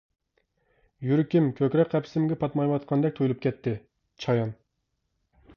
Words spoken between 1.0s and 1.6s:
يۈرىكىم